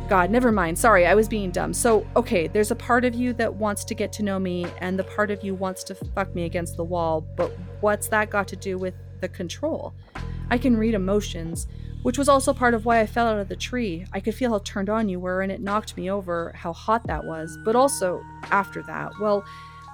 [0.10, 0.78] God, never mind.
[0.78, 1.74] Sorry, I was being dumb.
[1.74, 5.00] So, okay, there's a part of you that wants to get to know me, and
[5.00, 8.48] the part of you wants to fuck me against the wall, but what's that got
[8.50, 9.94] to do with the control?
[10.50, 11.68] I can read emotions,
[12.04, 14.06] which was also part of why I fell out of the tree.
[14.12, 17.08] I could feel how turned on you were, and it knocked me over, how hot
[17.08, 17.58] that was.
[17.64, 19.46] But also, after that, well,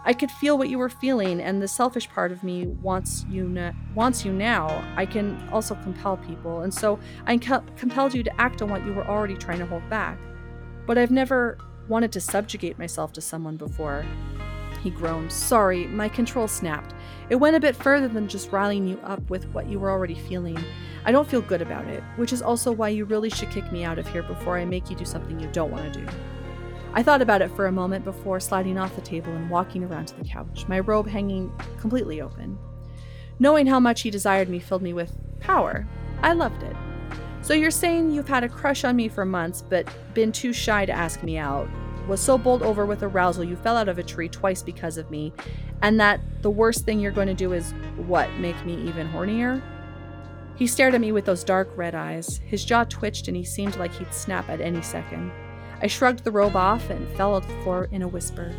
[0.06, 3.48] I could feel what you were feeling, and the selfish part of me wants you
[3.50, 4.84] na- wants you now.
[4.96, 8.86] I can also compel people, and so I co- compelled you to act on what
[8.86, 10.18] you were already trying to hold back.
[10.88, 11.58] But I've never
[11.90, 14.06] wanted to subjugate myself to someone before.
[14.82, 15.32] He groaned.
[15.32, 16.94] Sorry, my control snapped.
[17.30, 20.16] It went a bit further than just riling you up with what you were already
[20.16, 20.58] feeling.
[21.04, 23.84] I don't feel good about it, which is also why you really should kick me
[23.84, 26.08] out of here before I make you do something you don't want to do.
[26.94, 30.08] I thought about it for a moment before sliding off the table and walking around
[30.08, 32.58] to the couch, my robe hanging completely open.
[33.38, 35.88] Knowing how much he desired me filled me with power.
[36.22, 36.76] I loved it.
[37.42, 40.86] So you're saying you've had a crush on me for months, but been too shy
[40.86, 41.70] to ask me out,
[42.08, 45.10] was so bowled over with arousal you fell out of a tree twice because of
[45.12, 45.32] me,
[45.82, 49.62] and that the worst thing you're going to do is what, make me even hornier?
[50.56, 52.42] He stared at me with those dark red eyes.
[52.46, 55.32] His jaw twitched and he seemed like he'd snap at any second.
[55.82, 58.54] I shrugged the robe off and fell on the floor in a whisper.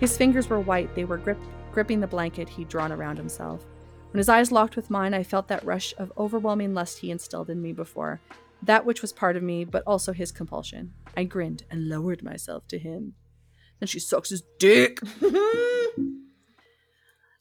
[0.00, 1.38] His fingers were white, they were grip-
[1.72, 3.64] gripping the blanket he'd drawn around himself.
[4.12, 7.50] When his eyes locked with mine, I felt that rush of overwhelming lust he instilled
[7.50, 8.20] in me before,
[8.62, 10.92] that which was part of me, but also his compulsion.
[11.16, 13.14] I grinned and lowered myself to him.
[13.80, 15.00] Then she sucks his dick.
[15.22, 15.32] anyway,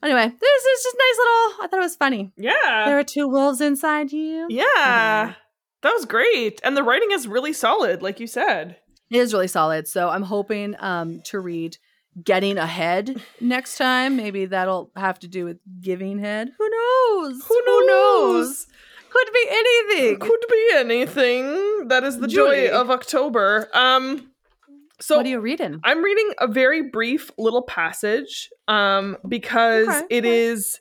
[0.02, 1.62] this is just nice little.
[1.62, 2.34] I thought it was funny.
[2.36, 2.86] Yeah.
[2.88, 4.48] There are two wolves inside you.
[4.50, 5.36] yeah.
[5.84, 6.62] That was great.
[6.64, 8.78] And the writing is really solid, like you said.
[9.14, 9.88] It is really solid.
[9.88, 11.78] So I'm hoping um, to read
[12.24, 14.18] Getting Ahead next time.
[14.18, 16.50] Maybe that'll have to do with giving head.
[16.58, 17.44] Who knows?
[17.48, 18.68] Who knows?
[19.12, 20.20] Could be anything.
[20.20, 21.88] Could be anything.
[21.90, 23.70] That is the joy of October.
[23.74, 24.32] Um
[25.00, 25.80] so what are you reading?
[25.84, 30.40] I'm reading a very brief little passage um because Okay, it okay.
[30.46, 30.80] is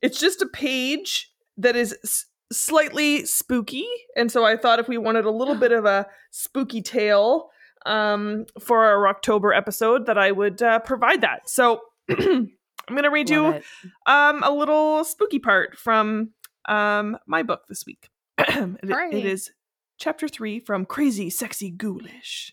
[0.00, 4.96] it's just a page that is s- slightly spooky and so I thought if we
[4.96, 7.50] wanted a little bit of a spooky tale
[7.86, 11.48] um for our October episode that I would uh, provide that.
[11.48, 12.50] So I'm
[12.88, 13.64] going to read you Love it.
[14.06, 16.30] um a little spooky part from
[16.68, 18.08] um my book this week.
[18.38, 18.78] it,
[19.12, 19.50] it is
[19.98, 22.52] chapter 3 from Crazy Sexy Ghoulish.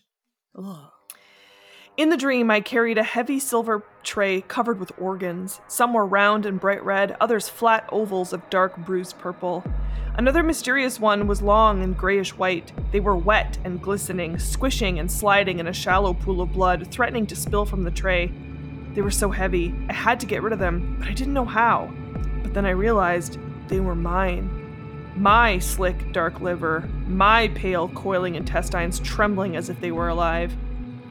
[1.96, 5.60] In the dream, I carried a heavy silver tray covered with organs.
[5.68, 9.62] Some were round and bright red, others flat ovals of dark bruised purple.
[10.14, 12.70] Another mysterious one was long and grayish white.
[12.92, 17.26] They were wet and glistening, squishing and sliding in a shallow pool of blood, threatening
[17.28, 18.30] to spill from the tray.
[18.92, 21.46] They were so heavy, I had to get rid of them, but I didn't know
[21.46, 21.90] how.
[22.42, 25.12] But then I realized they were mine.
[25.16, 30.54] My slick, dark liver, my pale, coiling intestines trembling as if they were alive.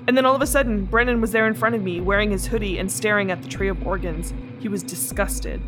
[0.07, 2.45] And then all of a sudden, Brennan was there in front of me, wearing his
[2.45, 4.31] hoodie and staring at the tray of organs.
[4.59, 5.59] He was disgusted.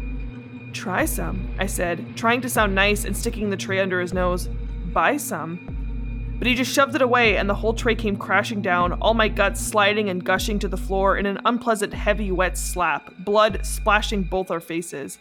[0.73, 4.49] Try some, I said, trying to sound nice and sticking the tray under his nose.
[4.91, 6.35] Buy some.
[6.39, 9.27] But he just shoved it away, and the whole tray came crashing down, all my
[9.29, 14.23] guts sliding and gushing to the floor in an unpleasant, heavy, wet slap, blood splashing
[14.23, 15.19] both our faces.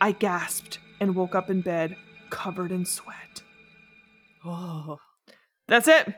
[0.00, 1.96] I gasped and woke up in bed,
[2.30, 3.42] covered in sweat.
[4.44, 4.98] Oh,
[5.68, 6.12] That's it.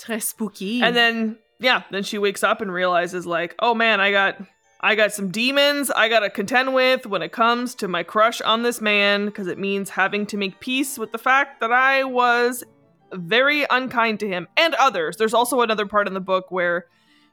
[0.00, 0.82] très spooky.
[0.82, 4.36] And then yeah, then she wakes up and realizes like, "Oh man, I got
[4.82, 8.40] I got some demons I got to contend with when it comes to my crush
[8.40, 12.04] on this man because it means having to make peace with the fact that I
[12.04, 12.64] was
[13.12, 15.16] very unkind to him and others.
[15.18, 16.86] There's also another part in the book where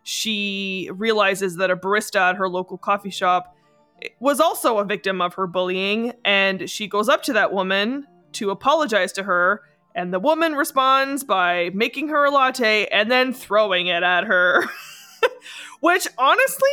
[0.03, 3.55] she realizes that a barista at her local coffee shop
[4.19, 8.49] was also a victim of her bullying and she goes up to that woman to
[8.49, 9.62] apologize to her
[9.95, 14.63] and the woman responds by making her a latte and then throwing it at her.
[15.79, 16.69] Which honestly,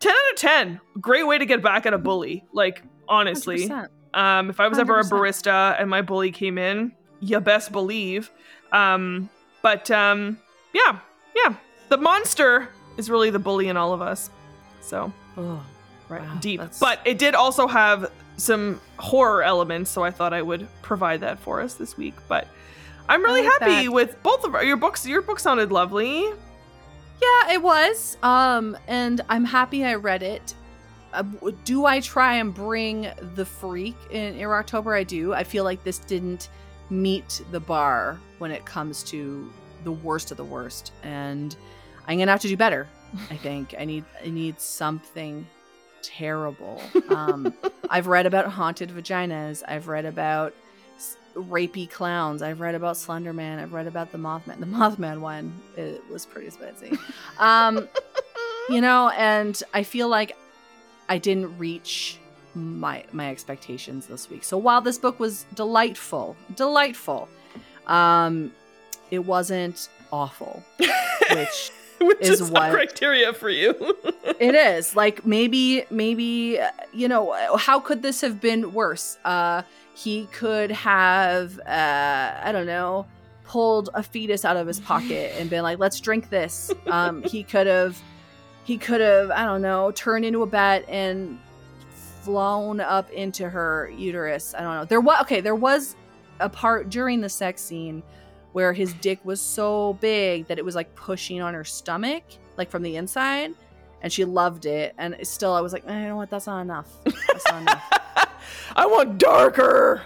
[0.00, 0.80] 10 out of 10.
[1.00, 2.44] Great way to get back at a bully.
[2.52, 3.68] Like, honestly.
[3.68, 3.88] 100%.
[4.12, 5.10] Um, if I was ever a 100%.
[5.10, 8.30] barista and my bully came in, you best believe.
[8.72, 9.28] Um,
[9.62, 10.38] but um,
[10.72, 10.98] yeah,
[11.36, 11.54] yeah.
[11.90, 14.30] The monster is really the bully in all of us.
[14.80, 15.62] So Oh,
[16.08, 16.58] right Wow, deep.
[16.60, 21.20] that's- But it did also have some horror elements, so I thought I would provide
[21.20, 22.14] that for us this week.
[22.26, 22.48] But
[23.08, 23.92] I'm really like happy that.
[23.92, 25.06] with both of our, your books.
[25.06, 26.30] Your book sounded lovely.
[27.20, 28.16] Yeah, it was.
[28.22, 30.54] Um, and I'm happy I read it.
[31.12, 31.24] Uh,
[31.64, 34.94] do I try and bring the freak in Air October?
[34.94, 35.32] I do.
[35.32, 36.48] I feel like this didn't
[36.88, 39.50] meet the bar when it comes to
[39.84, 41.56] the worst of the worst, and
[42.06, 42.86] I'm gonna have to do better.
[43.30, 45.46] I think I need I need something
[46.02, 46.80] terrible.
[47.10, 47.52] Um,
[47.90, 49.64] I've read about haunted vaginas.
[49.66, 50.54] I've read about
[51.34, 52.42] rapey clowns.
[52.42, 53.58] I've read about Slenderman.
[53.58, 54.60] I've read about the Mothman.
[54.60, 56.96] The Mothman one it was pretty spicy.
[57.38, 57.88] Um,
[58.68, 60.36] you know, and I feel like
[61.08, 62.18] I didn't reach
[62.54, 64.44] my my expectations this week.
[64.44, 67.28] So while this book was delightful, delightful,
[67.86, 68.52] um,
[69.10, 71.70] it wasn't awful, which
[72.06, 73.74] Which is is, what- criteria for you.
[74.40, 74.96] it is.
[74.96, 79.18] Like maybe maybe uh, you know how could this have been worse?
[79.24, 79.62] Uh
[79.94, 83.04] he could have uh i don't know
[83.44, 86.72] pulled a fetus out of his pocket and been like let's drink this.
[86.86, 88.00] Um he could have
[88.64, 91.38] he could have i don't know turned into a bat and
[92.22, 94.54] flown up into her uterus.
[94.54, 94.84] I don't know.
[94.84, 95.96] There was okay there was
[96.38, 98.02] a part during the sex scene
[98.52, 102.22] where his dick was so big that it was like pushing on her stomach
[102.56, 103.54] like from the inside
[104.02, 104.94] and she loved it.
[104.98, 106.30] And still, I was like, eh, you know what?
[106.30, 106.88] That's not enough.
[107.04, 107.92] That's not enough.
[108.76, 110.02] I want darker.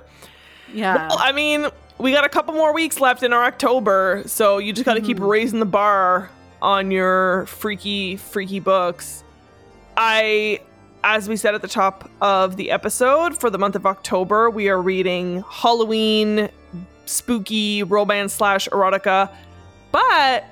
[0.72, 1.08] Yeah.
[1.08, 1.68] Well, I mean,
[1.98, 5.00] we got a couple more weeks left in our October, so you just got to
[5.00, 5.28] keep Mhm.
[5.28, 6.30] raising the bar
[6.60, 9.22] on your freaky, freaky books.
[9.96, 10.60] I,
[11.04, 14.68] as we said at the top of the episode, for the month of October, we
[14.68, 16.48] are reading Halloween,
[17.06, 19.30] spooky romance slash erotica,
[19.92, 20.44] but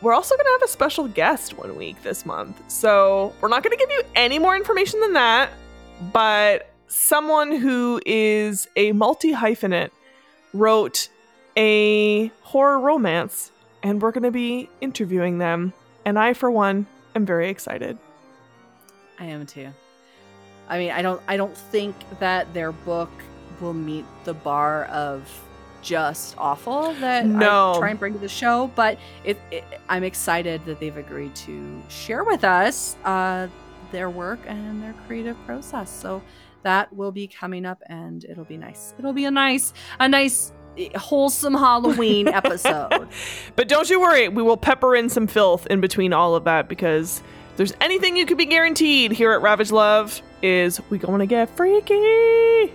[0.00, 2.70] we're also going to have a special guest one week this month.
[2.70, 5.50] So we're not going to give you any more information than that,
[6.12, 9.90] but someone who is a multi hyphenate
[10.52, 11.08] wrote
[11.56, 13.50] a horror romance,
[13.82, 15.72] and we're going to be interviewing them.
[16.04, 17.98] And I, for one, am very excited.
[19.18, 19.68] I am too.
[20.68, 21.20] I mean, I don't.
[21.26, 23.10] I don't think that their book
[23.60, 25.28] will meet the bar of
[25.82, 27.74] just awful that No.
[27.74, 31.34] I try and bring to the show, but it, it, I'm excited that they've agreed
[31.36, 33.48] to share with us uh,
[33.92, 35.90] their work and their creative process.
[35.90, 36.22] So
[36.62, 38.94] that will be coming up, and it'll be nice.
[38.98, 43.08] It'll be a nice, a nice, eh, wholesome Halloween episode.
[43.56, 46.68] But don't you worry, we will pepper in some filth in between all of that
[46.68, 47.22] because
[47.52, 51.26] if there's anything you could be guaranteed here at Ravage Love is we going to
[51.26, 52.72] get freaky.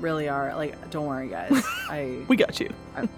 [0.00, 0.90] Really are like.
[0.90, 1.64] Don't worry, guys.
[1.90, 2.72] I We got you.
[2.96, 3.08] I'm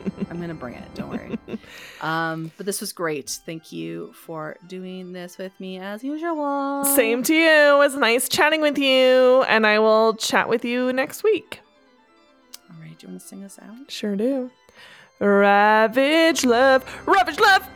[0.41, 0.95] gonna bring it.
[0.95, 1.39] Don't worry.
[2.03, 3.31] Um, but this was great.
[3.31, 6.85] Thank you for doing this with me as usual.
[6.85, 7.49] Same to you.
[7.75, 11.61] It was nice chatting with you, and I will chat with you next week.
[12.71, 12.97] All right.
[12.99, 13.91] Do you want to sing us out?
[13.91, 14.51] Sure do.
[15.21, 16.85] Ravage Love.
[17.07, 17.67] Ravage Love.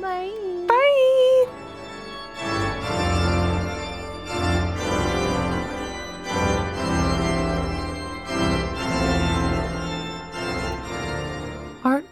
[0.00, 0.32] Bye.
[0.66, 1.60] Bye.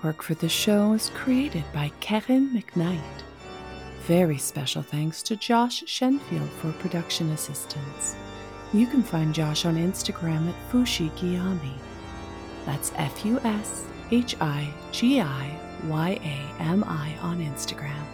[0.02, 2.98] Artwork for the show is created by Karen McKnight.
[4.06, 8.16] Very special thanks to Josh Shenfield for production assistance.
[8.72, 11.74] You can find Josh on Instagram at Fushi Giyami.
[12.66, 18.04] That's F U S H I G I Y A M I on Instagram.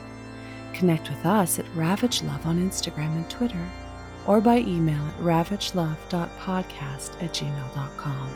[0.74, 3.66] Connect with us at Ravage Love on Instagram and Twitter,
[4.26, 8.34] or by email at ravagelove.podcast at gmail.com.